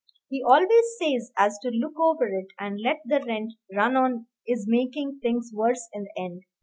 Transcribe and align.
He 0.29 0.41
always 0.41 0.97
says 0.99 1.31
as 1.37 1.59
to 1.59 1.69
look 1.69 1.93
over 1.99 2.27
it 2.27 2.47
and 2.57 2.81
let 2.81 3.01
the 3.05 3.23
rent 3.23 3.53
run 3.71 3.95
on 3.95 4.25
is 4.47 4.65
making 4.67 5.19
things 5.19 5.51
worse 5.53 5.87
in 5.93 6.05
the 6.05 6.19
end. 6.19 6.41